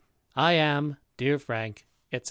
[0.49, 2.19] "I am, dear Frank, etc."